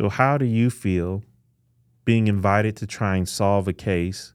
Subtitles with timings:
[0.00, 1.24] So, how do you feel
[2.06, 4.32] being invited to try and solve a case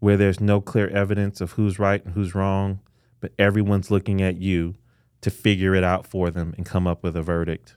[0.00, 2.80] where there's no clear evidence of who's right and who's wrong,
[3.20, 4.74] but everyone's looking at you
[5.22, 7.76] to figure it out for them and come up with a verdict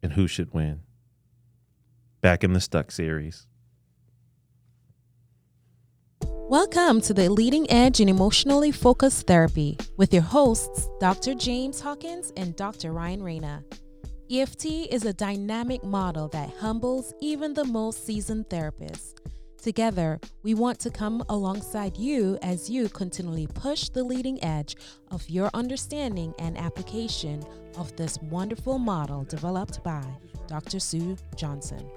[0.00, 0.82] and who should win?
[2.20, 3.48] Back in the Stuck series.
[6.22, 11.34] Welcome to the Leading Edge in Emotionally Focused Therapy with your hosts, Dr.
[11.34, 12.92] James Hawkins and Dr.
[12.92, 13.64] Ryan Rana.
[14.30, 19.14] EFT is a dynamic model that humbles even the most seasoned therapists.
[19.56, 24.76] Together, we want to come alongside you as you continually push the leading edge
[25.10, 27.42] of your understanding and application
[27.78, 30.04] of this wonderful model developed by
[30.46, 30.78] Dr.
[30.78, 31.90] Sue Johnson.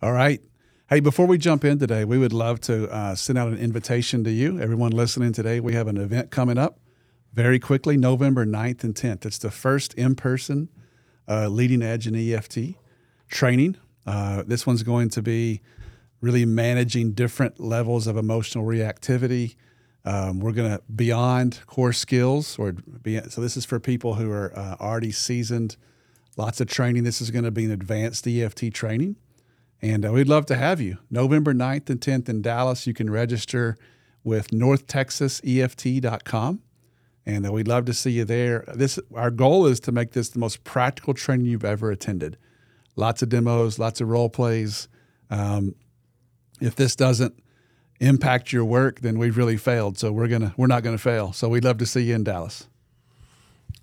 [0.00, 0.40] All right.
[0.88, 4.24] Hey, before we jump in today, we would love to uh, send out an invitation
[4.24, 5.60] to you, everyone listening today.
[5.60, 6.80] We have an event coming up
[7.38, 9.24] very quickly, November 9th and 10th.
[9.24, 10.68] It's the first in person
[11.28, 12.74] uh, leading edge in EFT
[13.28, 13.76] training.
[14.04, 15.60] Uh, this one's going to be
[16.20, 19.54] really managing different levels of emotional reactivity.
[20.04, 24.28] Um, we're going to beyond core skills, or be, so this is for people who
[24.32, 25.76] are uh, already seasoned.
[26.36, 27.04] Lots of training.
[27.04, 29.14] This is going to be an advanced EFT training.
[29.80, 30.98] And uh, we'd love to have you.
[31.08, 32.84] November 9th and 10th in Dallas.
[32.84, 33.76] You can register
[34.24, 36.62] with northtexaseft.com
[37.28, 38.64] and uh, we'd love to see you there.
[38.74, 42.38] This our goal is to make this the most practical training you've ever attended.
[42.96, 44.88] Lots of demos, lots of role plays.
[45.30, 45.74] Um,
[46.58, 47.38] if this doesn't
[48.00, 49.98] impact your work, then we've really failed.
[49.98, 51.34] So we're gonna we're not gonna fail.
[51.34, 52.66] So we'd love to see you in Dallas.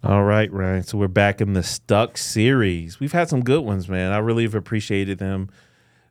[0.04, 0.84] All right, Ryan.
[0.84, 3.00] So we're back in the Stuck series.
[3.00, 4.12] We've had some good ones, man.
[4.12, 5.50] I really have appreciated them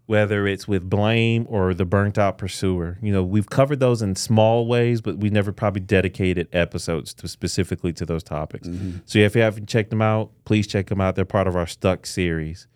[0.06, 2.98] whether it's with blame or the burnt out pursuer.
[3.00, 7.28] You know, we've covered those in small ways, but we never probably dedicated episodes to
[7.28, 8.68] specifically to those topics.
[8.68, 8.98] Mm-hmm.
[9.06, 11.16] So if you haven't checked them out, please check them out.
[11.16, 12.66] They're part of our Stuck series.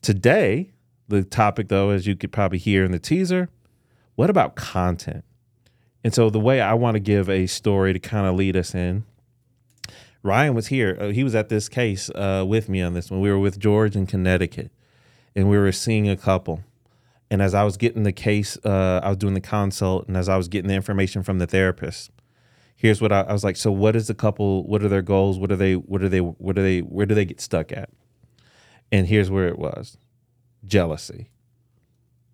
[0.00, 0.70] Today,
[1.08, 3.50] the topic though, as you could probably hear in the teaser,
[4.14, 5.24] what about content?
[6.02, 8.74] And so the way I want to give a story to kind of lead us
[8.74, 9.04] in,
[10.22, 10.96] Ryan was here.
[10.98, 13.20] Uh, he was at this case uh, with me on this one.
[13.20, 14.70] We were with George in Connecticut,
[15.34, 16.62] and we were seeing a couple
[17.30, 20.28] and as I was getting the case, uh, I was doing the consult, and as
[20.28, 22.10] I was getting the information from the therapist,
[22.74, 23.56] here's what I, I was like.
[23.56, 24.66] So, what is the couple?
[24.66, 25.38] What are their goals?
[25.38, 25.74] What are they?
[25.74, 26.20] What are they?
[26.20, 26.80] What are they?
[26.80, 27.90] Where do they get stuck at?
[28.90, 29.96] And here's where it was:
[30.66, 31.30] jealousy.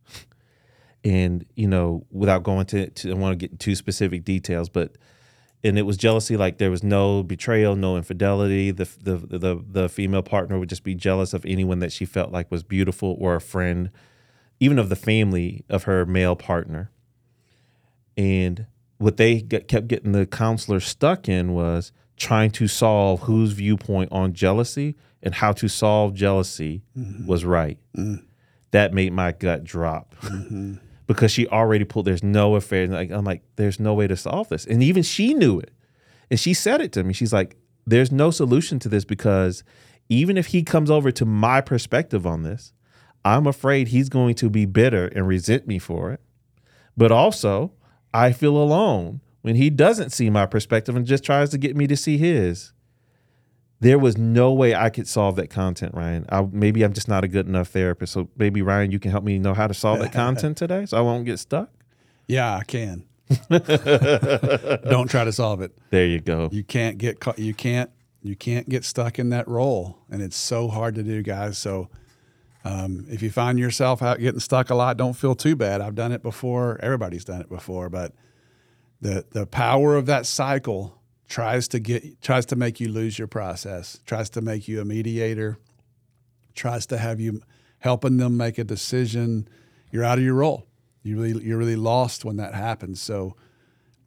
[1.04, 4.96] and you know, without going to, to I want to get too specific details, but
[5.62, 9.88] and it was jealousy like there was no betrayal no infidelity the, the the the
[9.88, 13.34] female partner would just be jealous of anyone that she felt like was beautiful or
[13.34, 13.90] a friend
[14.60, 16.90] even of the family of her male partner.
[18.16, 18.66] And
[18.98, 24.10] what they get, kept getting the counselor stuck in was trying to solve whose viewpoint
[24.10, 27.26] on jealousy and how to solve jealousy mm-hmm.
[27.26, 27.78] was right.
[27.96, 28.24] Mm.
[28.70, 30.74] That made my gut drop mm-hmm.
[31.06, 32.06] because she already pulled.
[32.06, 32.86] There's no affair.
[32.86, 35.70] Like I'm like, there's no way to solve this, and even she knew it,
[36.30, 37.12] and she said it to me.
[37.12, 37.56] She's like,
[37.86, 39.62] there's no solution to this because
[40.08, 42.72] even if he comes over to my perspective on this,
[43.26, 46.20] I'm afraid he's going to be bitter and resent me for it.
[46.96, 47.72] But also,
[48.14, 51.88] I feel alone when he doesn't see my perspective and just tries to get me
[51.88, 52.72] to see his.
[53.80, 56.24] There was no way I could solve that content, Ryan.
[56.28, 58.12] I, maybe I'm just not a good enough therapist.
[58.12, 60.96] So maybe Ryan, you can help me know how to solve that content today, so
[60.96, 61.68] I won't get stuck.
[62.28, 63.06] Yeah, I can.
[64.88, 65.76] Don't try to solve it.
[65.90, 66.48] There you go.
[66.52, 67.40] You can't get caught.
[67.40, 67.90] you can't
[68.22, 71.58] you can't get stuck in that role, and it's so hard to do, guys.
[71.58, 71.90] So
[72.66, 75.80] um, if you find yourself out getting stuck a lot, don't feel too bad.
[75.80, 76.78] I've done it before.
[76.82, 78.12] Everybody's done it before, but
[79.00, 83.28] the the power of that cycle tries to get tries to make you lose your
[83.28, 84.00] process.
[84.04, 85.58] Tries to make you a mediator.
[86.54, 87.40] Tries to have you
[87.78, 89.48] helping them make a decision.
[89.92, 90.66] You're out of your role.
[91.04, 93.00] You really you're really lost when that happens.
[93.00, 93.36] So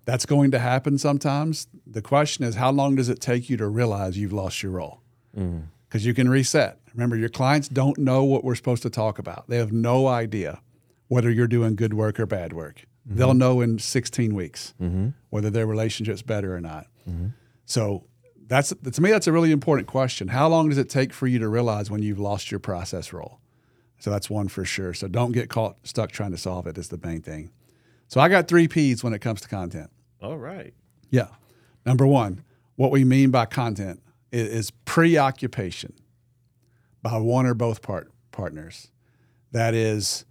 [0.04, 1.68] that's going to happen sometimes.
[1.88, 5.02] The question is, how long does it take you to realize you've lost your role?
[5.90, 6.80] Because you can reset.
[6.94, 9.50] Remember, your clients don't know what we're supposed to talk about.
[9.50, 10.62] They have no idea
[11.08, 12.86] whether you're doing good work or bad work.
[13.08, 13.18] Mm-hmm.
[13.18, 15.10] They'll know in 16 weeks mm-hmm.
[15.30, 16.88] whether their relationship's better or not.
[17.10, 17.28] Mm-hmm.
[17.66, 18.06] So
[18.48, 20.28] that's to me that's a really important question.
[20.28, 23.40] How long does it take for you to realize when you've lost your process role?
[24.00, 24.94] So that's one for sure.
[24.94, 27.52] So don't get caught stuck trying to solve it is the main thing.
[28.08, 29.92] So I got three P's when it comes to content.
[30.22, 30.74] All right.
[31.10, 31.28] Yeah.
[31.86, 32.44] Number one,
[32.76, 35.94] what we mean by content is, preoccupation
[37.02, 38.92] by one or both part, partners.
[39.52, 40.26] That is,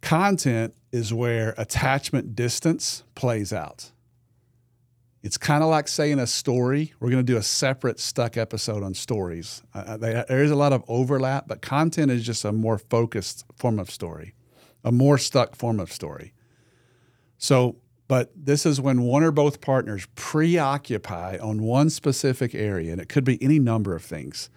[0.00, 3.90] content is where attachment distance plays out.
[5.22, 6.92] It's kind of like saying a story.
[7.00, 9.62] We're going to do a separate stuck episode on stories.
[9.72, 13.46] Uh, they, there is a lot of overlap, but content is just a more focused
[13.56, 14.34] form of story,
[14.84, 16.34] a more stuck form of story.
[17.38, 23.00] So, but this is when one or both partners preoccupy on one specific area, and
[23.00, 24.50] it could be any number of things.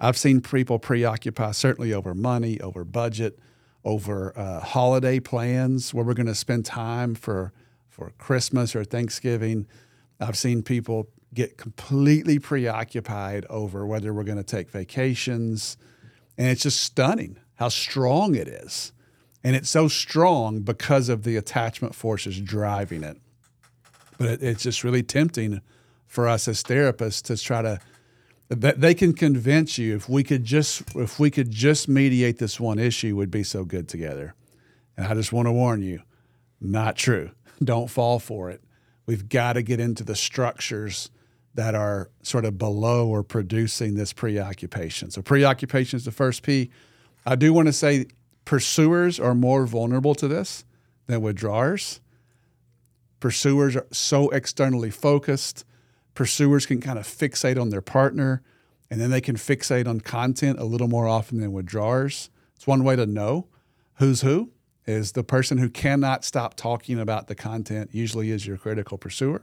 [0.00, 3.38] I've seen people preoccupy certainly over money, over budget,
[3.84, 7.52] over uh, holiday plans where we're going to spend time for
[7.88, 9.66] for Christmas or Thanksgiving.
[10.20, 15.76] I've seen people get completely preoccupied over whether we're going to take vacations,
[16.36, 18.92] and it's just stunning how strong it is.
[19.44, 23.16] And it's so strong because of the attachment forces driving it.
[24.18, 25.60] But it, it's just really tempting
[26.06, 27.80] for us as therapists to try to
[28.48, 32.58] that they can convince you if we could just if we could just mediate this
[32.58, 34.34] one issue would be so good together.
[34.96, 36.02] And I just want to warn you,
[36.60, 37.30] not true.
[37.62, 38.62] Don't fall for it.
[39.06, 41.10] We've got to get into the structures
[41.54, 45.10] that are sort of below or producing this preoccupation.
[45.10, 46.70] So preoccupation is the first P.
[47.26, 48.06] I do want to say
[48.48, 50.64] pursuers are more vulnerable to this
[51.06, 52.00] than withdrawers.
[53.20, 55.66] Pursuers are so externally focused
[56.14, 58.42] pursuers can kind of fixate on their partner
[58.90, 62.30] and then they can fixate on content a little more often than withdrawers.
[62.56, 63.48] It's one way to know
[63.96, 64.50] who's who
[64.86, 69.42] is the person who cannot stop talking about the content usually is your critical pursuer.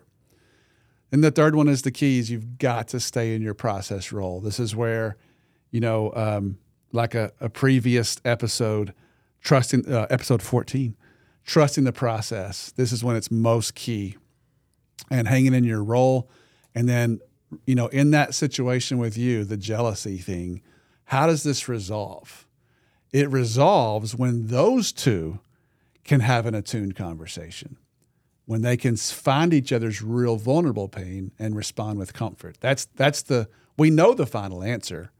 [1.11, 2.31] And the third one is the keys.
[2.31, 4.41] You've got to stay in your process role.
[4.41, 5.15] This is where,
[5.69, 6.57] you know, um,
[6.95, 8.93] like a, a, previous episode,
[9.41, 10.95] trusting uh, episode 14,
[11.45, 12.71] trusting the process.
[12.71, 14.17] This is when it's most key
[15.11, 16.29] and hanging in your role
[16.75, 17.21] and then,
[17.65, 20.61] you know, in that situation with you, the jealousy thing,
[21.05, 22.45] how does this resolve?
[23.13, 25.39] It resolves when those two
[26.03, 27.77] can have an attuned conversation,
[28.45, 32.57] when they can find each other's real vulnerable pain and respond with comfort.
[32.59, 33.47] That's that's the
[33.77, 35.11] we know the final answer,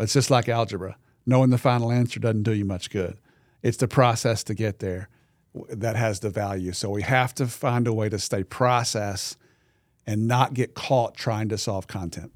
[0.00, 0.96] it's just like algebra.
[1.26, 3.18] Knowing the final answer doesn't do you much good.
[3.62, 5.08] It's the process to get there
[5.70, 6.72] that has the value.
[6.72, 9.36] So we have to find a way to stay process
[10.06, 12.32] and not get caught trying to solve content.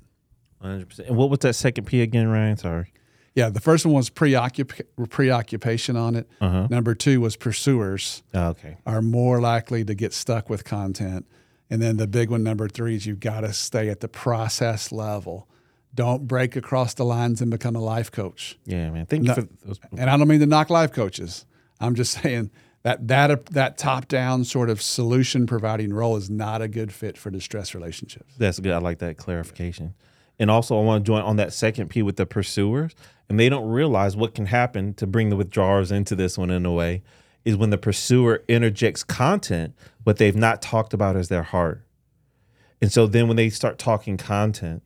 [0.62, 1.08] 100%.
[1.08, 2.56] And what was that second P again, Ryan?
[2.56, 2.92] Sorry.
[3.34, 6.28] Yeah, the first one was preoccup- preoccupation on it.
[6.40, 6.66] Uh-huh.
[6.70, 8.78] Number two was pursuers oh, okay.
[8.84, 11.26] are more likely to get stuck with content.
[11.70, 14.90] And then the big one, number three, is you've got to stay at the process
[14.90, 15.48] level.
[15.98, 18.56] Don't break across the lines and become a life coach.
[18.64, 19.06] Yeah, man.
[19.06, 19.80] Thank no, you for those.
[19.96, 21.44] And I don't mean to knock life coaches.
[21.80, 22.52] I'm just saying
[22.84, 27.18] that that that top down sort of solution providing role is not a good fit
[27.18, 28.32] for distress relationships.
[28.38, 28.70] That's good.
[28.70, 29.94] I like that clarification.
[30.38, 32.94] And also, I want to join on that second P with the pursuers,
[33.28, 36.64] and they don't realize what can happen to bring the withdrawers into this one in
[36.64, 37.02] a way
[37.44, 39.74] is when the pursuer interjects content
[40.04, 41.82] what they've not talked about as their heart.
[42.80, 44.84] And so then when they start talking content,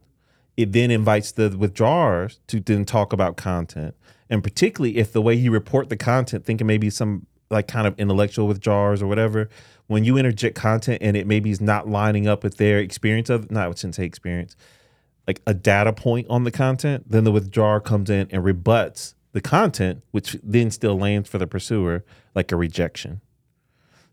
[0.56, 3.94] it then invites the withdrawers to then talk about content.
[4.28, 7.98] And particularly if the way you report the content, thinking maybe some like kind of
[7.98, 9.48] intellectual withdrawers or whatever,
[9.86, 13.50] when you interject content and it maybe is not lining up with their experience of
[13.50, 14.56] not I shouldn't say experience,
[15.26, 19.40] like a data point on the content, then the withdrawer comes in and rebuts the
[19.40, 22.04] content, which then still lands for the pursuer
[22.34, 23.20] like a rejection.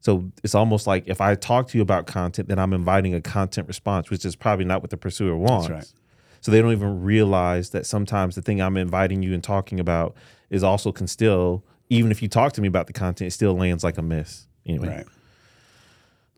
[0.02, 3.22] So it's almost like if I talk to you about content, then I'm inviting a
[3.22, 5.70] content response, which is probably not what the pursuer wants.
[5.70, 5.94] Right.
[6.42, 10.16] So they don't even realize that sometimes the thing I'm inviting you and talking about
[10.50, 13.56] is also can still even if you talk to me about the content, it still
[13.56, 14.48] lands like a miss.
[14.66, 15.06] Anyway.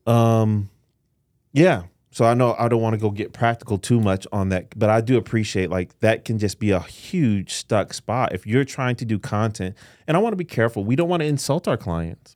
[0.07, 0.39] Right.
[0.41, 0.69] Um
[1.53, 1.83] yeah.
[2.13, 4.89] So I know I don't want to go get practical too much on that, but
[4.89, 8.97] I do appreciate like that can just be a huge stuck spot if you're trying
[8.97, 9.75] to do content.
[10.07, 10.83] And I want to be careful.
[10.83, 12.35] We don't want to insult our clients.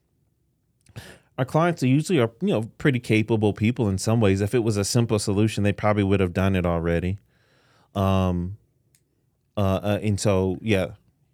[1.38, 4.40] Our clients are usually are, you know, pretty capable people in some ways.
[4.40, 7.18] If it was a simple solution, they probably would have done it already.
[7.96, 8.58] Um
[9.56, 10.92] uh, uh and so yeah,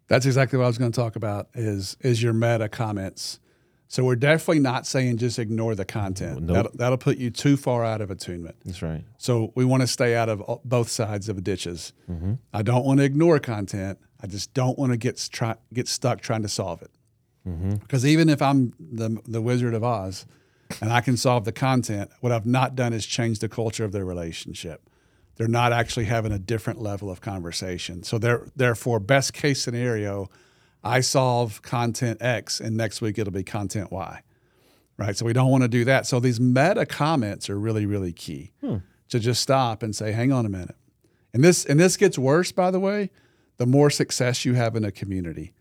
[0.09, 3.41] that's exactly what I was going to talk about is is your meta comments.
[3.89, 6.41] So we're definitely not saying just ignore the content.
[6.41, 6.55] Nope.
[6.55, 8.57] That'll, that'll, put you too far out of attunement.
[8.65, 9.05] That's right.
[9.19, 11.93] So we want to stay out of both sides of the ditches.
[12.11, 12.35] Mm-hmm.
[12.55, 13.99] I don't want to ignore content.
[14.19, 16.91] I just don't want to get try, get stuck trying to solve it.
[17.47, 17.75] Mm-hmm.
[17.75, 20.25] Because even if I'm the the Wizard of Oz,
[20.81, 23.93] and I can solve the content, what I've not done is change the culture of
[23.93, 24.89] their relationship
[25.37, 28.03] they're not actually having a different level of conversation.
[28.03, 30.29] So therefore, best case scenario,
[30.85, 34.23] I solve content X and next week it'll be content Y.
[34.99, 35.17] Right.
[35.17, 36.07] So we don't want to do that.
[36.07, 38.77] So these meta comments are really, really key hmm.
[39.09, 40.77] to just stop and say, hang on a minute.
[41.33, 43.11] And this and this gets worse, by the way,
[43.57, 45.55] the more success you have in a community.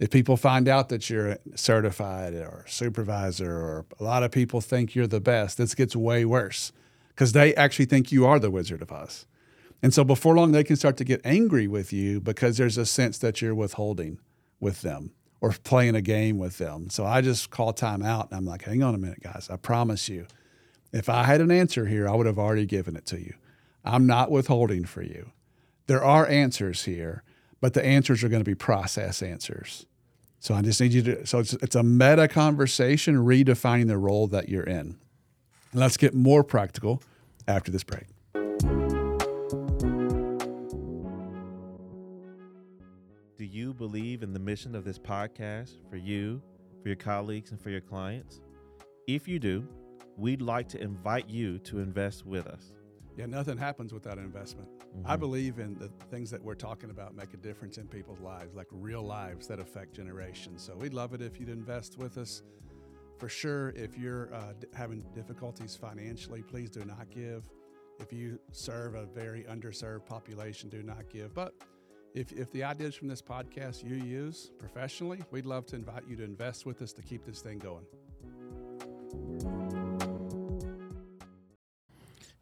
[0.00, 4.96] If people find out that you're certified or supervisor or a lot of people think
[4.96, 6.72] you're the best, this gets way worse
[7.14, 9.26] because they actually think you are the Wizard of Oz.
[9.82, 12.86] And so before long, they can start to get angry with you because there's a
[12.86, 14.18] sense that you're withholding
[14.60, 16.88] with them or playing a game with them.
[16.88, 19.48] So I just call time out and I'm like, hang on a minute, guys.
[19.50, 20.26] I promise you,
[20.92, 23.34] if I had an answer here, I would have already given it to you.
[23.84, 25.32] I'm not withholding for you.
[25.88, 27.24] There are answers here,
[27.60, 29.84] but the answers are going to be process answers.
[30.38, 34.28] So I just need you to, so it's, it's a meta conversation redefining the role
[34.28, 34.98] that you're in.
[35.72, 37.02] And let's get more practical
[37.48, 38.04] after this break.
[43.38, 46.42] Do you believe in the mission of this podcast for you,
[46.82, 48.42] for your colleagues, and for your clients?
[49.06, 49.66] If you do,
[50.16, 52.72] we'd like to invite you to invest with us.
[53.16, 54.68] Yeah, nothing happens without an investment.
[55.04, 55.20] I mm-hmm.
[55.20, 58.68] believe in the things that we're talking about make a difference in people's lives, like
[58.70, 60.62] real lives that affect generations.
[60.62, 62.42] So we'd love it if you'd invest with us.
[63.22, 67.44] For sure, if you're uh, having difficulties financially, please do not give.
[68.00, 71.32] If you serve a very underserved population, do not give.
[71.32, 71.54] But
[72.14, 76.16] if, if the ideas from this podcast you use professionally, we'd love to invite you
[76.16, 77.84] to invest with us to keep this thing going.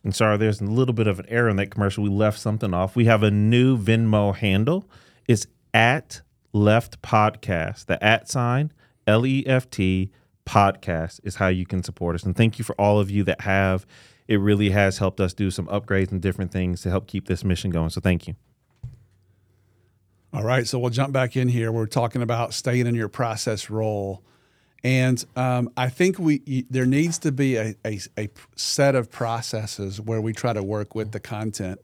[0.02, 2.04] And sorry, there's a little bit of an error in that commercial.
[2.04, 2.96] We left something off.
[2.96, 4.88] We have a new Venmo handle.
[5.28, 6.22] It's at
[6.54, 7.84] left podcast.
[7.84, 8.72] The at sign,
[9.06, 10.10] L E F T
[10.50, 12.24] podcast is how you can support us.
[12.24, 13.86] And thank you for all of you that have.
[14.26, 17.44] It really has helped us do some upgrades and different things to help keep this
[17.44, 17.90] mission going.
[17.90, 18.34] So thank you.
[20.32, 21.72] All right, so we'll jump back in here.
[21.72, 24.22] We're talking about staying in your process role,
[24.84, 30.00] and um, I think we there needs to be a, a, a set of processes
[30.00, 31.80] where we try to work with the content.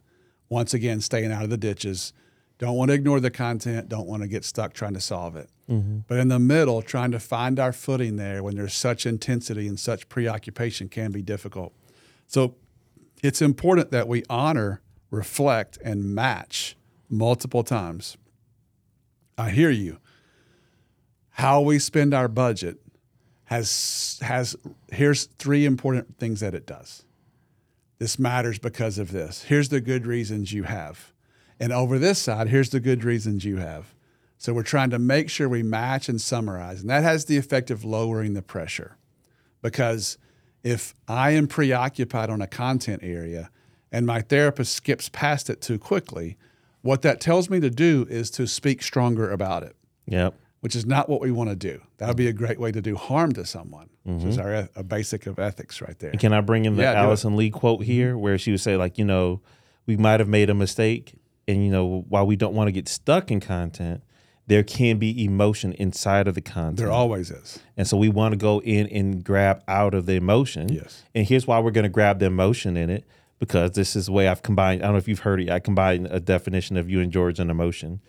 [0.49, 2.13] Once again, staying out of the ditches.
[2.59, 3.89] Don't want to ignore the content.
[3.89, 5.51] Don't want to get stuck trying to solve it.
[5.71, 5.99] Mm-hmm.
[6.07, 9.79] But in the middle, trying to find our footing there when there's such intensity and
[9.79, 11.73] such preoccupation can be difficult.
[12.27, 12.55] So
[13.23, 16.77] it's important that we honor, reflect, and match
[17.11, 18.17] multiple times.
[19.37, 19.99] I hear you.
[21.31, 22.79] How we spend our budget
[23.45, 24.57] has has
[24.91, 27.05] here's three important things that it does.
[27.99, 29.43] This matters because of this.
[29.43, 31.13] Here's the good reasons you have.
[31.59, 33.95] And over this side, here's the good reasons you have.
[34.39, 36.81] So we're trying to make sure we match and summarize.
[36.83, 38.97] And that has the effect of lowering the pressure.
[39.63, 40.19] Because
[40.63, 43.51] if I am preoccupied on a content area
[43.91, 46.37] and my therapist skips past it too quickly,
[46.83, 49.75] what that tells me to do is to speak stronger about it,
[50.07, 50.35] Yep.
[50.61, 51.81] which is not what we want to do.
[51.97, 54.47] That would be a great way to do harm to someone, which is mm-hmm.
[54.47, 56.13] our, a basic of ethics right there.
[56.13, 56.93] Can I bring in the Yeah.
[56.93, 59.41] Alison Lee quote here where she would say, like, you know,
[59.87, 61.15] we might have made a mistake.
[61.49, 64.03] And, you know, while we don't want to get stuck in content,
[64.49, 66.77] there can be emotion inside of the content.
[66.79, 67.59] There always is.
[67.77, 70.69] And so we want to go in and grab out of the emotion.
[70.73, 71.03] Yes.
[71.15, 73.05] And here's why we're going to grab the emotion in it
[73.39, 74.83] because this is the way I've combined.
[74.83, 75.51] I don't know if you've heard it.
[75.51, 78.01] I combined a definition of you and George and emotion.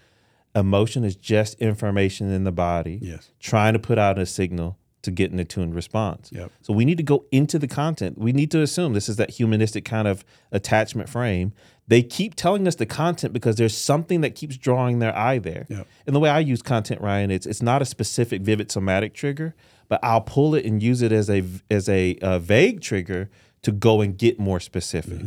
[0.56, 3.30] Emotion is just information in the body Yes.
[3.40, 6.32] trying to put out a signal to get an attuned response.
[6.32, 6.52] Yep.
[6.62, 8.18] So we need to go into the content.
[8.18, 11.54] We need to assume this is that humanistic kind of attachment frame.
[11.88, 15.66] They keep telling us the content because there's something that keeps drawing their eye there.
[15.70, 15.88] Yep.
[16.06, 19.56] And the way I use content, Ryan, it's it's not a specific vivid somatic trigger,
[19.88, 23.30] but I'll pull it and use it as a as a, uh vague trigger
[23.62, 25.22] to go and get more specific.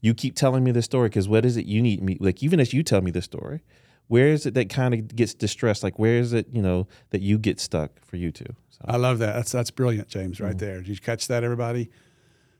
[0.00, 2.60] You keep telling me the story because what is it you need me like even
[2.60, 3.60] as you tell me the story,
[4.08, 5.82] where is it that kind of gets distressed?
[5.82, 8.54] Like where is it, you know, that you get stuck for you too?
[8.70, 9.34] So I love that.
[9.34, 10.78] That's that's brilliant, James, right there.
[10.78, 11.90] Did you catch that, everybody?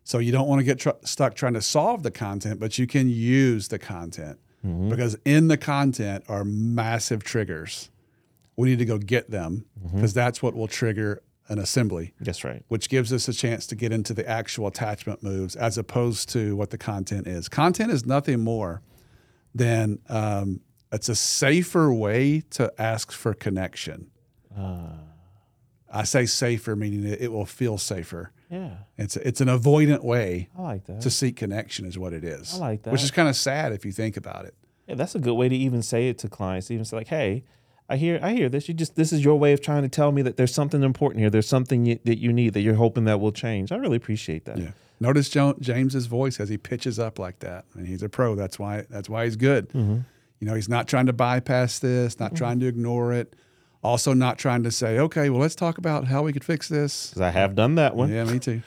[0.07, 2.87] So you don't want to get tr- stuck trying to solve the content, but you
[2.87, 4.89] can use the content mm-hmm.
[4.89, 7.91] because in the content are massive triggers.
[8.55, 9.97] We need to go get them mm-hmm.
[9.97, 12.63] because that's what will trigger an assembly, that's right.
[12.69, 16.55] which gives us a chance to get into the actual attachment moves as opposed to
[16.55, 17.49] what the content is.
[17.49, 18.83] Content is nothing more
[19.57, 20.61] than um,
[20.93, 24.13] it's a safer way to ask for connection.
[24.57, 24.99] Ah.
[25.93, 28.31] I say safer, meaning it will feel safer.
[28.51, 28.71] Yeah.
[28.97, 31.01] It's it's an avoidant way I like that.
[31.03, 32.55] to seek connection, is what it is.
[32.55, 32.93] I like that.
[32.93, 34.55] Which is kind of sad if you think about it.
[34.87, 36.71] Yeah, that's a good way to even say it to clients.
[36.71, 37.43] Even say like, "Hey,
[37.89, 38.69] I hear, I hear this.
[38.69, 41.21] You just this is your way of trying to tell me that there's something important
[41.21, 41.31] here.
[41.31, 43.73] There's something you, that you need that you're hoping that will change.
[43.73, 44.59] I really appreciate that.
[44.59, 44.71] Yeah.
[44.99, 47.65] Notice jo- James's voice as he pitches up like that.
[47.75, 48.35] and he's a pro.
[48.35, 49.69] That's why that's why he's good.
[49.71, 49.99] Mm-hmm.
[50.41, 53.35] You know, he's not trying to bypass this, not trying to ignore it.
[53.87, 57.11] Also, not trying to say, okay, well, let's talk about how we could fix this.
[57.11, 58.11] Because I have done that one.
[58.11, 58.63] Yeah, me too.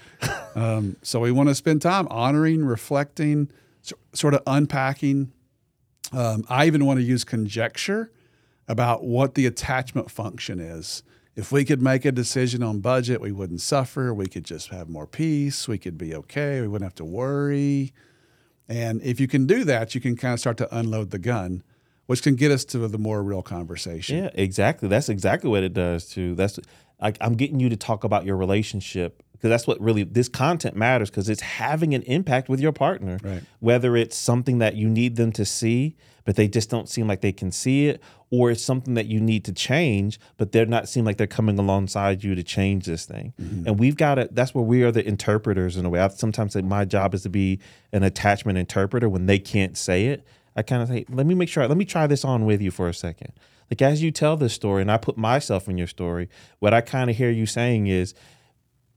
[0.55, 5.31] um, so we want to spend time honoring, reflecting, so, sort of unpacking.
[6.13, 8.11] Um, I even want to use conjecture
[8.67, 11.03] about what the attachment function is
[11.39, 14.13] if we could make a decision on budget, we wouldn't suffer.
[14.13, 15.69] We could just have more peace.
[15.69, 16.59] We could be okay.
[16.59, 17.93] We wouldn't have to worry.
[18.67, 21.63] And if you can do that, you can kind of start to unload the gun,
[22.09, 24.23] which can get us to the more real conversation.
[24.23, 24.89] Yeah, exactly.
[24.89, 26.33] That's exactly what it does too.
[26.33, 26.59] That's
[26.99, 30.75] like I'm getting you to talk about your relationship because that's what really this content
[30.75, 33.19] matters because it's having an impact with your partner.
[33.23, 33.43] Right.
[33.59, 37.21] Whether it's something that you need them to see, but they just don't seem like
[37.21, 38.01] they can see it,
[38.31, 41.59] or it's something that you need to change, but they're not seem like they're coming
[41.59, 43.33] alongside you to change this thing.
[43.39, 43.67] Mm-hmm.
[43.67, 44.27] And we've got to.
[44.31, 45.99] That's where we are the interpreters in a way.
[45.99, 47.59] I sometimes say my job is to be
[47.93, 50.25] an attachment interpreter when they can't say it.
[50.59, 51.67] I kind of say, let me make sure.
[51.67, 53.31] Let me try this on with you for a second.
[53.71, 56.81] Like as you tell this story, and I put myself in your story, what I
[56.81, 58.13] kind of hear you saying is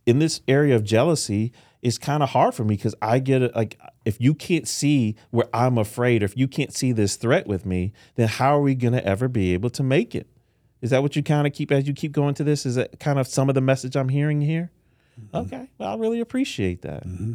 [0.07, 1.53] in this area of jealousy
[1.83, 5.17] it's kind of hard for me because I get it like if you can't see
[5.31, 8.61] where I'm afraid, or if you can't see this threat with me, then how are
[8.61, 10.29] we gonna ever be able to make it?
[10.81, 12.65] Is that what you kind of keep as you keep going to this?
[12.65, 14.71] Is that kind of some of the message I'm hearing here?
[15.21, 15.37] Mm-hmm.
[15.37, 17.07] Okay, well, I really appreciate that.
[17.07, 17.35] Mm-hmm.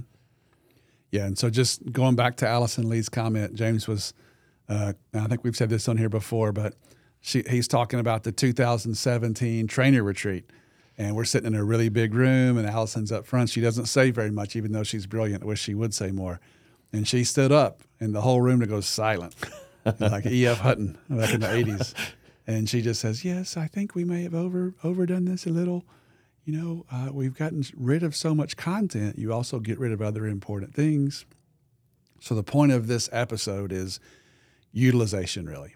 [1.11, 4.13] Yeah, and so just going back to Alison Lee's comment, James was,
[4.67, 6.73] uh, I think we've said this on here before, but
[7.21, 10.49] she, he's talking about the 2017 trainer retreat.
[10.99, 13.49] And we're sitting in a really big room, and Alison's up front.
[13.51, 15.43] She doesn't say very much, even though she's brilliant.
[15.43, 16.39] I wish she would say more.
[16.91, 19.35] And she stood up, and the whole room goes silent,
[19.99, 20.59] like E.F.
[20.59, 21.93] Hutton back in the 80s.
[22.47, 25.85] And she just says, Yes, I think we may have over overdone this a little.
[26.47, 29.19] You know, uh, we've gotten rid of so much content.
[29.19, 31.25] You also get rid of other important things.
[32.21, 33.99] So the point of this episode is
[34.71, 35.75] utilization, really.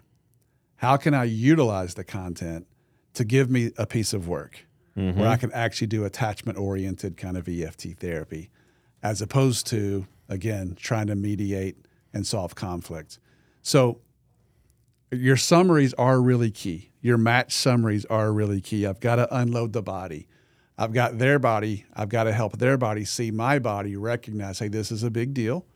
[0.76, 2.66] How can I utilize the content
[3.12, 4.64] to give me a piece of work
[4.94, 8.48] where I can actually do attachment oriented kind of EFT therapy,
[9.02, 11.76] as opposed to, again, trying to mediate
[12.14, 13.18] and solve conflict?
[13.60, 14.00] So
[15.10, 16.92] your summaries are really key.
[17.02, 18.86] Your match summaries are really key.
[18.86, 20.28] I've got to unload the body.
[20.78, 21.84] I've got their body.
[21.94, 25.34] I've got to help their body see my body, recognize, hey, this is a big
[25.34, 25.66] deal.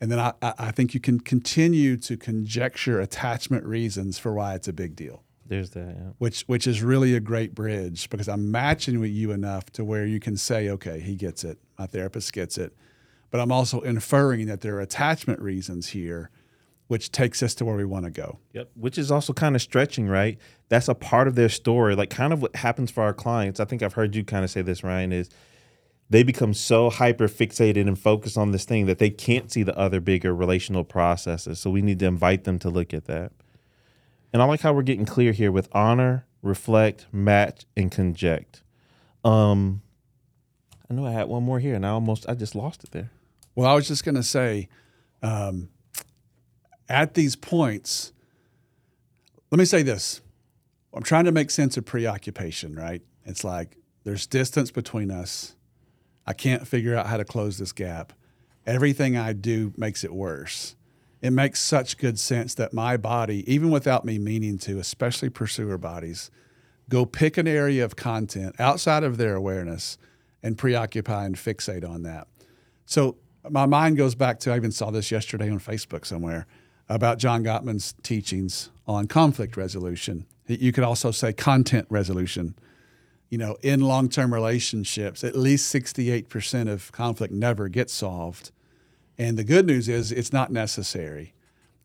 [0.00, 4.68] And then I, I think you can continue to conjecture attachment reasons for why it's
[4.68, 5.94] a big deal, There's that.
[5.96, 6.10] Yeah.
[6.18, 10.04] which which is really a great bridge because I'm matching with you enough to where
[10.04, 11.58] you can say, okay, he gets it.
[11.78, 12.74] My therapist gets it.
[13.30, 16.30] But I'm also inferring that there are attachment reasons here,
[16.88, 18.38] which takes us to where we want to go.
[18.52, 18.70] Yep.
[18.74, 20.38] Which is also kind of stretching, right?
[20.68, 21.96] That's a part of their story.
[21.96, 23.60] Like kind of what happens for our clients.
[23.60, 25.28] I think I've heard you kind of say this, Ryan, is
[26.08, 29.76] they become so hyper fixated and focused on this thing that they can't see the
[29.76, 31.58] other bigger relational processes.
[31.58, 33.32] So we need to invite them to look at that.
[34.32, 38.62] And I like how we're getting clear here with honor, reflect, match, and conject.
[39.24, 39.82] Um
[40.88, 43.10] I knew I had one more here and I almost I just lost it there.
[43.56, 44.68] Well, I was just going to say,
[45.22, 45.70] um,
[46.88, 48.12] at these points,
[49.50, 50.20] let me say this.
[50.94, 53.02] I'm trying to make sense of preoccupation, right?
[53.24, 55.56] It's like there's distance between us.
[56.26, 58.12] I can't figure out how to close this gap.
[58.66, 60.74] Everything I do makes it worse.
[61.20, 65.78] It makes such good sense that my body, even without me meaning to, especially pursuer
[65.78, 66.30] bodies,
[66.88, 69.98] go pick an area of content outside of their awareness
[70.42, 72.26] and preoccupy and fixate on that.
[72.84, 73.16] So
[73.48, 76.46] my mind goes back to I even saw this yesterday on Facebook somewhere
[76.88, 80.26] about John Gottman's teachings on conflict resolution.
[80.46, 82.54] You could also say content resolution.
[83.28, 88.52] You know, in long-term relationships, at least 68% of conflict never gets solved.
[89.18, 91.34] And the good news is it's not necessary.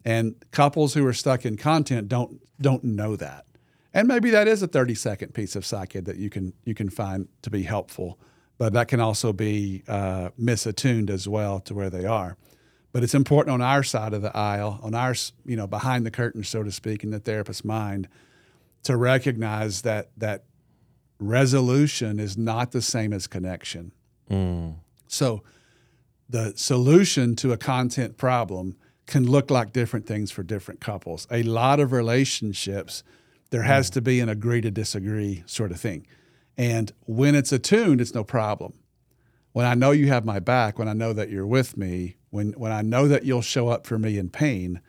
[0.06, 3.46] And couples who are stuck in content don't don't know that.
[3.94, 6.90] And maybe that is a 30 second piece of psyche that you can you can
[6.90, 8.20] find to be helpful,
[8.58, 12.38] but that can also be uh, misattuned as well to where they are.
[12.94, 16.12] But it's important on our side of the aisle, on our you know behind the
[16.12, 18.08] curtain, so to speak, in the therapist's mind,
[18.84, 20.44] to recognize that that
[21.20, 23.92] resolution is not the same as connection.
[24.30, 24.76] Mm.
[25.08, 25.44] So
[26.30, 28.76] the solution to a content problem
[29.06, 31.28] can look like different things for different couples.
[31.30, 33.04] A lot of relationships,
[33.50, 33.94] there has mm.
[33.94, 36.08] to be an agree to disagree sort of thing.
[36.58, 38.74] And when it's attuned, it's no problem.
[39.54, 42.54] When I know you have my back, when I know that you're with me, when,
[42.54, 44.82] when I know that you'll show up for me in pain,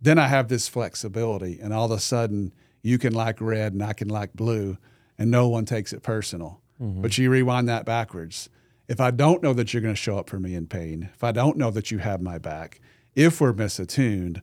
[0.00, 1.58] then I have this flexibility.
[1.60, 2.52] And all of a sudden,
[2.82, 4.78] you can like red and I can like blue,
[5.18, 6.60] and no one takes it personal.
[6.80, 7.02] Mm-hmm.
[7.02, 8.48] But you rewind that backwards.
[8.88, 11.24] If I don't know that you're going to show up for me in pain, if
[11.24, 12.80] I don't know that you have my back,
[13.14, 14.42] if we're misattuned,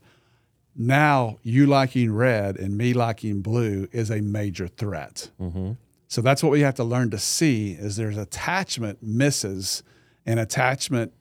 [0.75, 5.29] now you liking red and me liking blue is a major threat.
[5.39, 5.73] Mm-hmm.
[6.07, 9.83] So that's what we have to learn to see is there's attachment misses
[10.25, 11.13] and attachment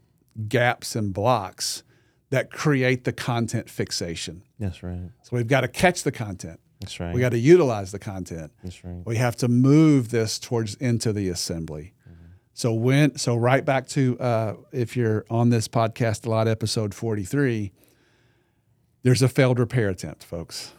[0.46, 1.83] gaps and blocks
[2.31, 4.42] that create the content fixation.
[4.59, 5.11] That's right.
[5.22, 6.61] So we've got to catch the content.
[6.81, 7.14] That's right.
[7.14, 8.53] We got to utilize the content.
[8.62, 9.03] That's right.
[9.05, 11.94] We have to move this towards into the assembly.
[12.59, 16.92] So when so right back to uh, if you're on this podcast a lot, episode
[16.92, 17.70] 43,
[19.05, 20.72] there's a failed repair attempt, folks,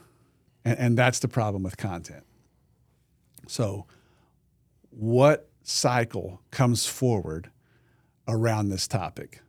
[0.65, 2.25] and, and that's the problem with content.
[3.47, 3.85] So,
[4.89, 7.49] what cycle comes forward
[8.27, 9.39] around this topic?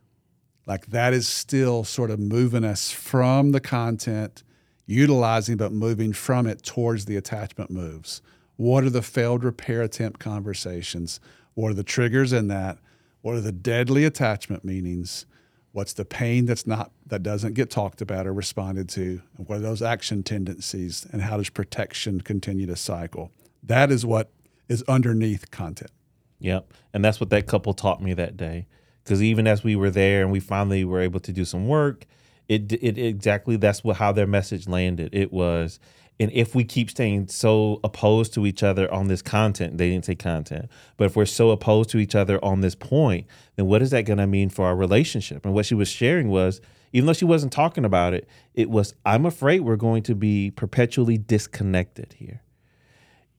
[0.71, 4.41] Like that is still sort of moving us from the content,
[4.85, 8.21] utilizing but moving from it towards the attachment moves.
[8.55, 11.19] What are the failed repair attempt conversations?
[11.55, 12.77] What are the triggers in that?
[13.19, 15.25] What are the deadly attachment meanings?
[15.73, 19.21] What's the pain that's not that doesn't get talked about or responded to?
[19.37, 21.05] And what are those action tendencies?
[21.11, 23.33] And how does protection continue to cycle?
[23.61, 24.31] That is what
[24.69, 25.91] is underneath content.
[26.39, 26.71] Yep.
[26.93, 28.67] And that's what that couple taught me that day.
[29.03, 32.05] Because even as we were there and we finally were able to do some work,
[32.47, 35.09] it, it exactly that's what how their message landed.
[35.13, 35.79] It was,
[36.19, 40.05] and if we keep staying so opposed to each other on this content, they didn't
[40.05, 43.81] say content, but if we're so opposed to each other on this point, then what
[43.81, 45.45] is that going to mean for our relationship?
[45.45, 46.61] And what she was sharing was,
[46.93, 50.51] even though she wasn't talking about it, it was, I'm afraid we're going to be
[50.51, 52.41] perpetually disconnected here.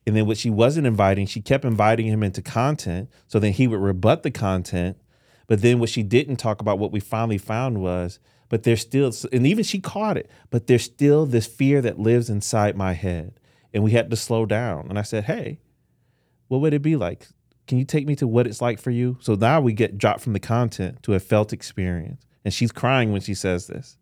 [0.05, 3.09] And then what she wasn't inviting, she kept inviting him into content.
[3.27, 4.97] So then he would rebut the content.
[5.47, 9.11] But then what she didn't talk about, what we finally found was, but there's still,
[9.31, 13.39] and even she caught it, but there's still this fear that lives inside my head.
[13.73, 14.87] And we had to slow down.
[14.89, 15.59] And I said, hey,
[16.47, 17.27] what would it be like?
[17.67, 19.17] Can you take me to what it's like for you?
[19.21, 22.25] So now we get dropped from the content to a felt experience.
[22.45, 23.97] And she's crying when she says this.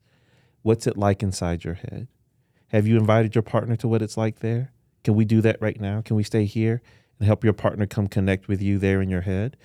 [0.63, 2.08] What's it like inside your head?
[2.67, 4.71] Have you invited your partner to what it's like there?
[5.04, 6.01] Can we do that right now?
[6.01, 6.82] Can we stay here
[7.19, 9.58] and help your partner come connect with you there in your head?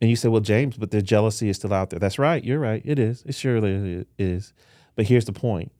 [0.00, 1.98] And you said, well, James, but the jealousy is still out there.
[1.98, 2.44] That's right.
[2.44, 2.82] You're right.
[2.84, 3.24] It is.
[3.26, 4.52] It surely is.
[4.94, 5.72] But here's the point.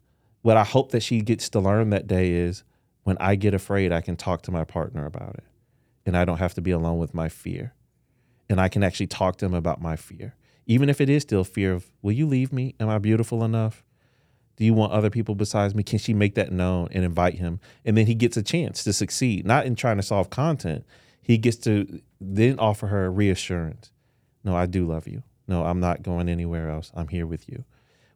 [0.42, 2.64] What I hope that she gets to learn that day is
[3.04, 5.44] when I get afraid, I can talk to my partner about it.
[6.04, 7.74] And I don't have to be alone with my fear.
[8.48, 10.35] And I can actually talk to him about my fear.
[10.66, 12.74] Even if it is still fear of, will you leave me?
[12.81, 13.85] Am I beautiful enough?
[14.57, 15.83] Do you want other people besides me?
[15.85, 17.61] Can she make that known and invite him?
[17.85, 20.85] And then he gets a chance to succeed, not in trying to solve content.
[21.22, 23.92] He gets to then offer her reassurance.
[24.44, 25.22] No, I do love you.
[25.46, 26.90] No, I'm not going anywhere else.
[26.94, 27.64] I'm here with you.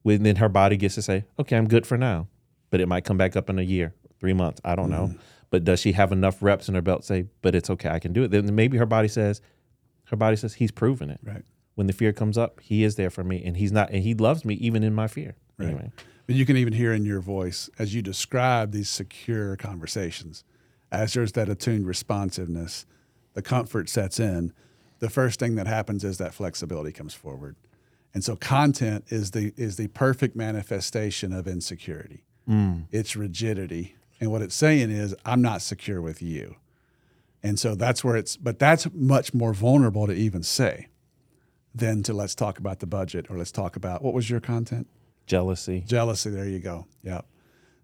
[0.03, 2.29] When then her body gets to say, okay, I'm good for now,
[2.71, 4.61] but it might come back up in a year, three months.
[4.65, 5.11] I don't know.
[5.13, 5.19] Mm.
[5.51, 7.99] But does she have enough reps in her belt to say, but it's okay, I
[7.99, 8.31] can do it?
[8.31, 9.41] Then maybe her body says,
[10.07, 11.21] her body says, he's proven it.
[11.23, 11.45] Right.
[11.75, 14.15] When the fear comes up, he is there for me, and he's not, and he
[14.15, 15.37] loves me even in my fear.
[15.59, 15.69] Right.
[15.69, 15.93] Anyway,
[16.27, 20.45] But you can even hear in your voice as you describe these secure conversations,
[20.91, 22.87] as there's that attuned responsiveness,
[23.35, 24.53] the comfort sets in.
[25.03, 27.57] The first thing that happens is that flexibility comes forward,
[28.15, 32.23] and so content is the is the perfect manifestation of insecurity.
[32.49, 32.85] Mm.
[32.93, 36.55] It's rigidity, and what it's saying is, I'm not secure with you,
[37.43, 38.37] and so that's where it's.
[38.37, 40.87] But that's much more vulnerable to even say
[41.75, 44.87] than to let's talk about the budget or let's talk about what was your content
[45.27, 45.83] jealousy.
[45.85, 46.31] Jealousy.
[46.31, 46.87] There you go.
[47.03, 47.27] Yep.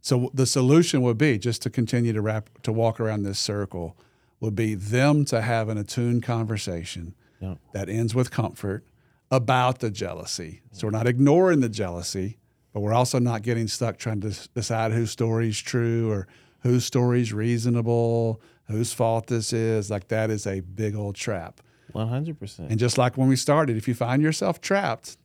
[0.03, 3.97] So the solution would be just to continue to wrap to walk around this circle
[4.41, 7.55] would be them to have an attuned conversation Yeah.
[7.73, 8.85] that ends with comfort
[9.31, 10.63] about the jealousy.
[10.73, 12.39] So we're not ignoring the jealousy,
[12.73, 16.27] but we're also not getting stuck trying to decide whose story is true or
[16.61, 19.91] whose story is reasonable, whose fault this is.
[19.91, 21.61] Like that is a big old trap.
[21.93, 22.71] One hundred percent.
[22.71, 25.17] And just like when we started, if you find yourself trapped,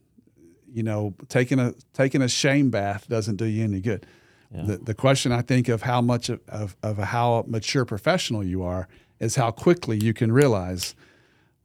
[0.72, 4.06] you know, taking a taking a shame bath doesn't do you any good.
[4.50, 8.62] The, the question I think of how much of, of, of how mature professional you
[8.62, 8.86] are
[9.24, 10.94] is how quickly you can realize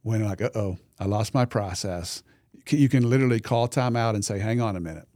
[0.02, 2.22] when like, uh oh, I lost my process.
[2.68, 5.08] You can literally call time out and say, hang on a minute.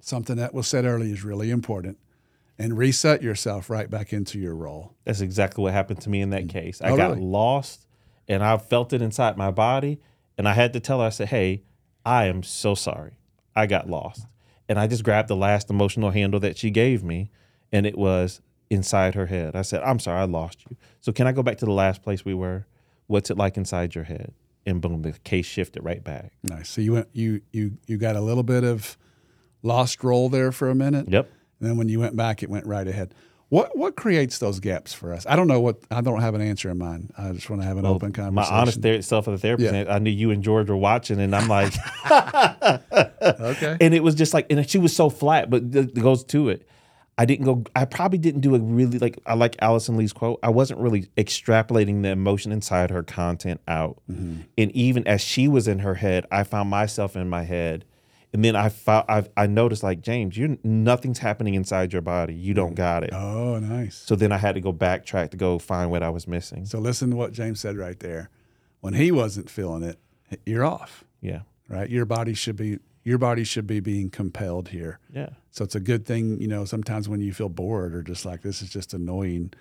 [0.00, 1.98] Something that was said earlier is really important
[2.58, 4.94] and reset yourself right back into your role.
[5.04, 6.80] That's exactly what happened to me in that case.
[6.82, 7.22] I Oh, got really?
[7.22, 7.86] lost
[8.28, 10.00] and I felt it inside my body.
[10.36, 11.62] And I had to tell her, I said, Hey,
[12.04, 13.18] I am so sorry.
[13.54, 14.26] I got lost.
[14.68, 17.30] And I just grabbed the last emotional handle that she gave me,
[17.70, 19.54] and it was inside her head.
[19.56, 20.76] I said, I'm sorry, I lost you.
[21.00, 22.66] So can I go back to the last place we were?
[23.06, 24.32] What's it like inside your head?
[24.66, 26.32] And boom, the case shifted right back.
[26.42, 26.70] Nice.
[26.70, 28.96] So you went you you you got a little bit of
[29.62, 31.06] lost role there for a minute.
[31.10, 31.30] Yep.
[31.60, 33.14] And then when you went back, it went right ahead.
[33.50, 35.26] What what creates those gaps for us?
[35.28, 37.12] I don't know what I don't have an answer in mind.
[37.18, 38.54] I just want to have an open conversation.
[38.54, 39.84] My honest ther- self as a therapist, Yeah.
[39.94, 41.74] I knew you and George were watching, and I'm like,
[43.22, 43.76] okay.
[43.80, 46.66] and it was just like, and she was so flat, but it goes to it.
[47.16, 47.62] I didn't go.
[47.76, 49.18] I probably didn't do a really like.
[49.24, 50.40] I like Alison Lee's quote.
[50.42, 54.42] I wasn't really extrapolating the emotion inside her content out, mm-hmm.
[54.58, 57.84] and even as she was in her head, I found myself in my head,
[58.32, 62.34] And then I fou- I I noticed like James, you nothing's happening inside your body.
[62.34, 63.10] You don't got it.
[63.12, 63.94] Oh, nice.
[63.94, 66.64] So then I had to go backtrack to go find what I was missing.
[66.66, 68.30] So listen to what James said right there.
[68.80, 69.98] When he wasn't feeling it,
[70.44, 71.42] you're off, Yeah.
[71.68, 71.88] right?
[71.88, 74.98] Your body should be your body should be being compelled here.
[75.12, 75.30] Yeah.
[75.50, 78.42] So it's a good thing, you know, sometimes when you feel bored or just like
[78.42, 79.52] this is just annoying,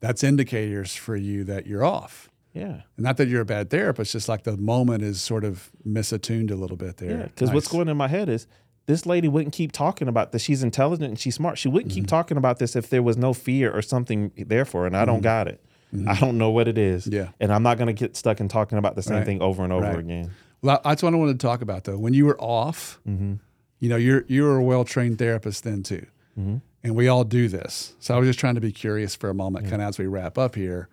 [0.00, 2.28] that's indicators for you that you're off.
[2.52, 2.82] Yeah.
[2.96, 6.50] And not that you're a bad therapist, just like the moment is sort of misattuned
[6.50, 7.10] a little bit there.
[7.18, 7.22] Yeah.
[7.26, 7.72] Because what's Nice.
[7.72, 8.46] going in my head is
[8.86, 10.42] this lady wouldn't keep talking about this.
[10.42, 11.58] She's intelligent and she's smart.
[11.58, 12.00] She wouldn't Mm-hmm.
[12.02, 14.86] keep talking about this if there was no fear or something there for her.
[14.88, 15.64] And I don't got it.
[16.08, 17.04] I don't know what it is.
[17.06, 17.14] Mm-hmm.
[17.14, 17.28] Yeah.
[17.40, 19.26] And I'm not going to get stuck in talking about the same Right.
[19.26, 19.98] thing over and over Right.
[19.98, 20.30] again.
[20.62, 21.98] That's what I wanted to talk about though.
[21.98, 23.34] When you were off, Mm-hmm.
[23.78, 26.06] you know, you're you were a well trained therapist then too,
[26.38, 26.56] Mm-hmm.
[26.84, 27.94] and we all do this.
[27.98, 30.06] So I was just trying to be curious for a moment, kind of as we
[30.06, 30.88] wrap up here.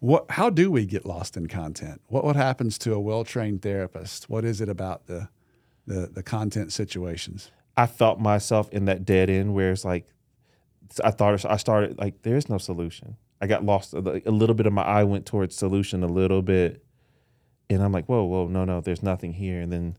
[0.00, 0.30] What?
[0.32, 2.00] How do we get lost in content?
[2.08, 4.28] What what happens to a well trained therapist?
[4.28, 5.28] What is it about the
[5.86, 7.50] the the content situations?
[7.76, 10.06] I felt myself in that dead end where it's like,
[11.02, 13.16] I thought I started like, there's no solution.
[13.40, 13.94] I got lost.
[13.94, 16.84] A little bit of my eye went towards solution a little bit.
[17.74, 19.60] And I'm like, whoa, whoa, no, no, there's nothing here.
[19.60, 19.96] And then,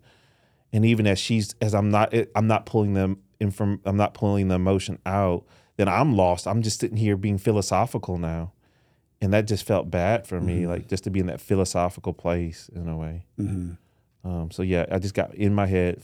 [0.72, 4.14] and even as she's, as I'm not, I'm not pulling them in from, I'm not
[4.14, 5.46] pulling the emotion out,
[5.78, 6.48] then I'm lost.
[6.48, 8.54] I'm just sitting here being philosophical now.
[9.22, 10.70] And that just felt bad for me, mm-hmm.
[10.70, 13.26] like just to be in that philosophical place in a way.
[13.40, 14.30] Mm-hmm.
[14.30, 16.04] Um, so yeah, I just got in my head,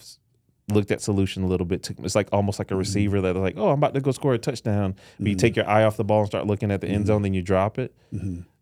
[0.71, 1.83] looked at solution a little bit.
[1.83, 2.79] Took, it's like almost like a mm-hmm.
[2.79, 4.95] receiver that like, oh, I'm about to go score a touchdown.
[5.19, 7.21] But you take your eye off the ball and start looking at the end zone,
[7.23, 7.93] then you drop it.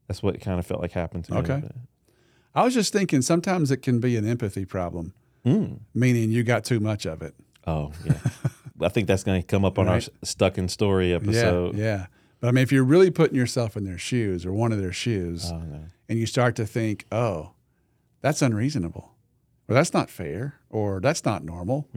[0.08, 1.40] That's what it kind of felt like happened to me.
[1.40, 1.64] Okay.
[2.58, 5.14] I was just thinking sometimes it can be an empathy problem,
[5.46, 5.80] Mm.
[5.94, 7.34] meaning you got too much of it.
[7.66, 8.20] Oh yeah,
[8.82, 10.10] I think that's going to come up on our Right.
[10.24, 11.76] s- stuck in story episode.
[11.78, 12.06] Yeah, yeah.
[12.40, 14.92] But I mean, if you're really putting yourself in their shoes or one of their
[14.94, 15.86] shoes, Oh no.
[16.10, 17.52] and you start to think, oh,
[18.22, 19.12] that's unreasonable,
[19.68, 21.88] or that's not fair, or that's not normal,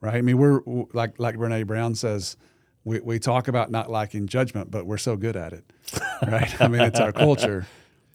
[0.00, 0.14] right?
[0.14, 0.60] I mean, we're
[0.92, 2.36] like like Brene Brown says,
[2.84, 5.64] we, we talk about not liking judgment, but we're so good at it,
[6.26, 6.60] right?
[6.60, 7.66] I mean, it's our culture.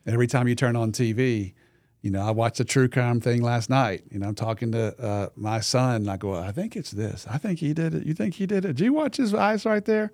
[0.08, 1.54] Every time you turn on TV,
[2.02, 4.04] you know, I watched a true crime thing last night.
[4.10, 7.28] You know, I'm talking to uh, my son, and I go, I think it's this.
[7.30, 8.06] I think he did it.
[8.06, 8.76] You think he did it?
[8.76, 10.12] Did you watch his eyes right there?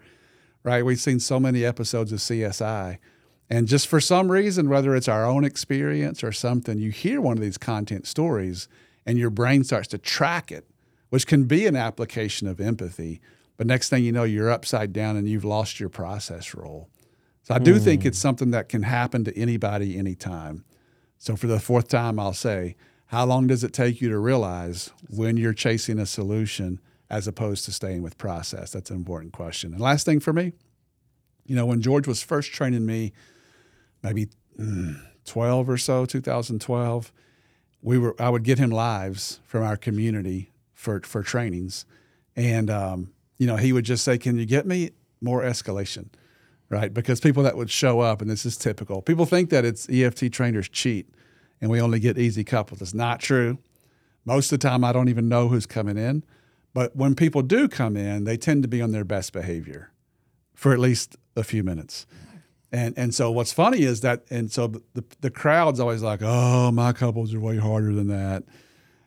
[0.67, 0.83] right?
[0.83, 2.97] We've seen so many episodes of CSI.
[3.49, 7.37] And just for some reason, whether it's our own experience or something, you hear one
[7.37, 8.67] of these content stories
[9.05, 10.67] and your brain starts to track it,
[11.09, 13.21] which can be an application of empathy.
[13.55, 16.89] But next thing you know, you're upside down and you've lost your process role.
[17.43, 20.65] So I do think it's something that can happen to anybody anytime.
[21.17, 22.75] So for the fourth time, I'll say,
[23.07, 27.65] how long does it take you to realize when you're chasing a solution as opposed
[27.65, 28.71] to staying with process?
[28.71, 29.71] That's an important question.
[29.73, 30.53] And last thing for me,
[31.45, 33.13] you know, when George was first training me,
[34.03, 34.27] maybe
[34.59, 37.11] mm, 12 or so, 2012,
[37.81, 41.85] we were I would get him lives from our community for for trainings,
[42.35, 46.09] and um, you know he would just say, "Can you get me more escalation?"
[46.69, 49.01] Right, because people that would show up, and this is typical.
[49.01, 51.07] People think that it's EFT trainers cheat,
[51.61, 52.81] and we only get easy couples.
[52.81, 53.57] It's not true.
[54.25, 56.23] Most of the time, I don't even know who's coming in.
[56.73, 59.91] But when people do come in, they tend to be on their best behavior
[60.53, 62.05] for at least a few minutes.
[62.71, 66.69] And and so what's funny is that and so the the crowd's always like, "Oh,
[66.71, 68.43] my couples are way harder than that."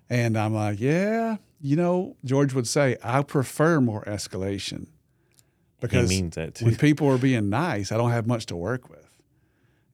[0.09, 4.87] And I'm like, "Yeah, you know, George would say, I prefer more escalation."
[5.81, 6.67] Because means that too.
[6.67, 9.09] when people are being nice, I don't have much to work with.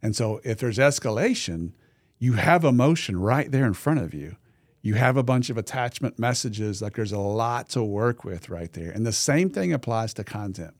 [0.02, 1.72] And so if there's escalation,
[2.18, 4.36] you have emotion right there in front of you.
[4.82, 8.72] You have a bunch of attachment messages, like there's a lot to work with right
[8.72, 8.90] there.
[8.90, 10.74] And the same thing applies to content.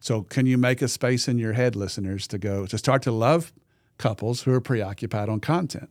[0.00, 3.12] So, can you make a space in your head, listeners, to go to start to
[3.12, 3.52] love
[3.98, 5.90] couples who are preoccupied on content?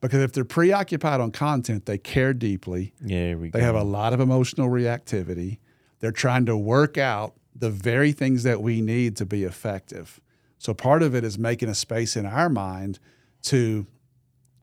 [0.00, 2.92] Because if they're preoccupied on content, they care deeply.
[3.02, 3.58] Yeah, we go.
[3.58, 5.58] They have a lot of emotional reactivity.
[6.00, 10.20] They're trying to work out the very things that we need to be effective.
[10.58, 12.98] So, part of it is making a space in our mind
[13.44, 13.86] to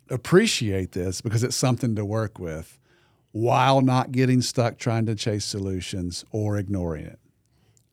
[0.09, 2.79] appreciate this because it's something to work with
[3.31, 7.19] while not getting stuck trying to chase solutions or ignoring it.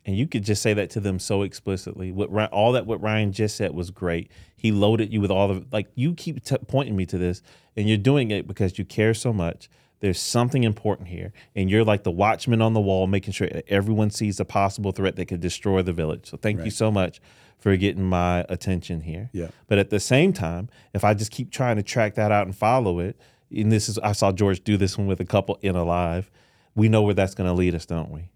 [0.07, 2.11] and you could just say that to them so explicitly.
[2.13, 4.31] What all that what Ryan just said was great.
[4.57, 5.89] He loaded you with all the like.
[5.95, 7.43] You keep t- pointing me to this,
[7.77, 9.69] and you're doing it because you care so much.
[10.01, 13.69] There's something important here, and you're like the watchman on the wall, making sure that
[13.69, 16.27] everyone sees the possible threat that could destroy the village.
[16.27, 17.21] So thank you so much
[17.59, 19.29] for getting my attention here.
[19.33, 19.49] Yeah.
[19.69, 22.57] But at the same time, if I just keep trying to track that out and
[22.57, 23.21] follow it,
[23.55, 26.31] and this is I saw George do this one with a couple in alive,
[26.75, 28.31] we know where that's going to lead us, don't we?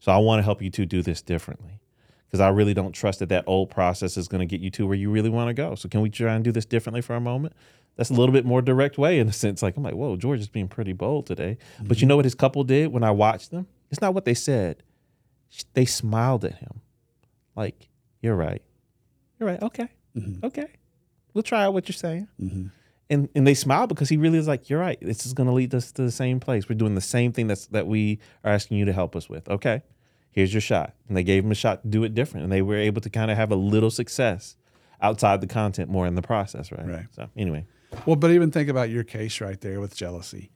[0.00, 1.80] So I want to help you two do this differently.
[2.32, 4.86] because I really don't trust that that old process is going to get you to
[4.86, 5.74] where you really want to go.
[5.74, 7.52] So can we try and do this differently for a moment?
[7.96, 9.62] That's a little bit more direct way in a sense.
[9.62, 11.58] Like I'm like, whoa, George is being pretty bold today.
[11.76, 11.88] Mm-hmm.
[11.88, 13.66] But you know what his couple did when I watched them?
[13.90, 14.82] It's not what they said.
[15.74, 16.80] They smiled at him,
[17.54, 17.90] like,
[18.22, 18.62] "You're right,
[19.38, 19.62] you're right.
[19.62, 20.46] Okay, mm-hmm.
[20.46, 20.68] okay,
[21.34, 22.68] we'll try out what you're saying." Mm-hmm.
[23.10, 24.98] And and they smiled because he really is like, "You're right.
[25.02, 26.70] This is going to lead us to the same place.
[26.70, 29.46] We're doing the same thing that's that we are asking you to help us with."
[29.50, 29.82] Okay,
[30.30, 30.94] here's your shot.
[31.06, 32.44] And they gave him a shot to do it different.
[32.44, 34.56] And they were able to kind of have a little success
[35.02, 36.86] outside the content more in the process, right?
[36.86, 37.06] Right.
[37.10, 37.66] So anyway.
[38.06, 40.50] Well, but even think about your case right there with jealousy.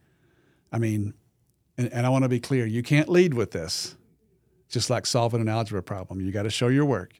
[0.71, 1.13] I mean,
[1.77, 3.95] and, and I want to be clear, you can't lead with this,
[4.69, 6.21] just like solving an algebra problem.
[6.21, 7.13] You got to show your work.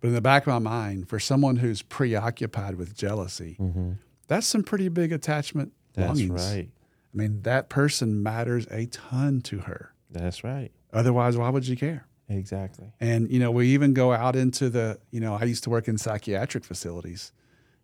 [0.00, 3.92] But in the back of my mind, for someone who's preoccupied with jealousy, mm-hmm.
[4.28, 5.72] that's some pretty big attachment.
[5.94, 6.52] That's longings.
[6.52, 6.68] right.
[6.68, 9.94] I mean, that person matters a ton to her.
[10.10, 10.72] That's right.
[10.92, 12.06] Otherwise, why would you care?
[12.28, 12.92] Exactly.
[13.00, 15.88] And, you know, we even go out into the, you know, I used to work
[15.88, 17.32] in psychiatric facilities.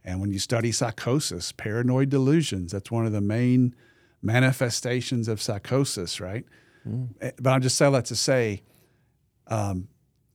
[0.04, 3.74] And when you study psychosis, paranoid delusions, that's one of the main
[4.22, 6.44] manifestations of psychosis, right?
[6.86, 7.32] Mm.
[7.40, 8.62] But I'm just saying that to say,
[9.46, 9.88] um,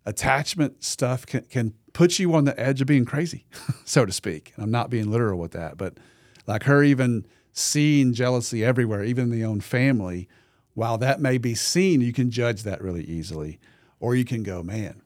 [0.06, 3.46] attachment stuff can, can put you on the edge of being crazy,
[3.86, 4.54] so to speak.
[4.56, 5.98] And I'm not being literal with that, but
[6.46, 10.28] like her even seeing jealousy everywhere, even in the own family,
[10.74, 13.60] while that may be seen, you can judge that really easily.
[14.00, 15.02] Or you can go, man,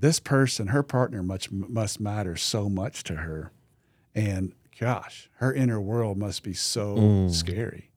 [0.00, 3.52] this person, her partner, much must matter so much to her.
[4.14, 7.30] And gosh, her inner world must be so mm.
[7.30, 7.90] scary.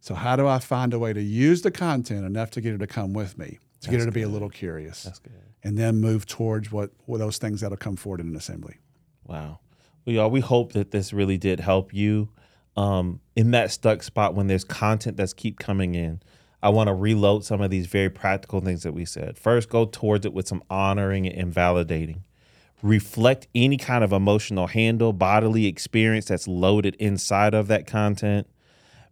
[0.00, 2.78] So, how do I find a way to use the content enough to get her
[2.78, 4.14] to come with me, to That's get her to good.
[4.14, 5.02] be a little curious?
[5.02, 5.32] That's good.
[5.62, 8.78] And then move towards what, what those things that'll come forward in an assembly.
[9.26, 9.60] Wow.
[10.04, 12.30] Well, y'all, we hope that this really did help you
[12.76, 16.22] um, in that stuck spot when there's content that's keep coming in.
[16.62, 19.38] I want to reload some of these very practical things that we said.
[19.38, 22.20] First, go towards it with some honoring and validating.
[22.82, 28.46] Reflect any kind of emotional handle, bodily experience that's loaded inside of that content.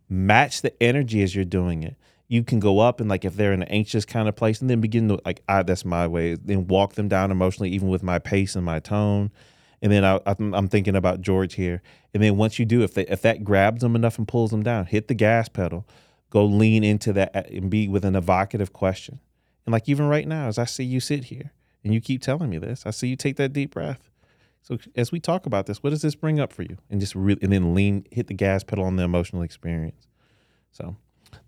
[0.08, 1.96] Match the energy as you're doing it.
[2.28, 4.68] You can go up and like if they're in an anxious kind of place, and
[4.68, 6.34] then begin to like, I, that's my way.
[6.34, 9.30] Then walk them down emotionally, even with my pace and my tone
[9.80, 11.82] and then I, am thinking about George here.
[12.12, 14.62] And then once you do, if they, if that grabs them enough and pulls them
[14.62, 15.86] down, hit the gas pedal,
[16.30, 19.20] go lean into that uh, and be with an evocative question.
[19.66, 21.52] And like even right now, as I see you sit here
[21.84, 24.10] and you keep telling me this, I see you take that deep breath.
[24.62, 26.76] So as we talk about this, what does this bring up for you?
[26.90, 30.06] And just really, and then lean, hit the gas pedal on the emotional experience.
[30.72, 30.96] So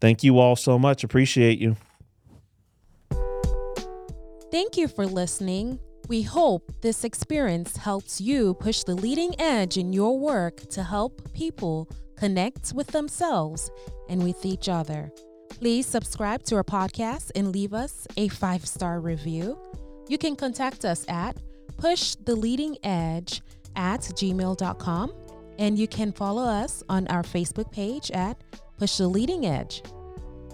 [0.00, 1.04] thank you all so much.
[1.04, 1.76] Appreciate you.
[4.50, 5.78] Thank you for listening.
[6.08, 11.32] We hope this experience helps you push the leading edge in your work to help
[11.32, 11.88] people
[12.20, 13.70] connect with themselves
[14.10, 15.10] and with each other.
[15.48, 19.58] Please subscribe to our podcast and leave us a five star review.
[20.06, 21.36] You can contact us at
[21.78, 23.40] pushtheleadingedge
[23.74, 25.12] at gmail.com
[25.58, 28.36] and you can follow us on our Facebook page at
[28.78, 29.82] Push the Leading Edge.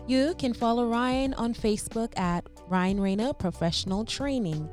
[0.07, 4.68] You can follow Ryan on Facebook at Ryan Rana Professional Training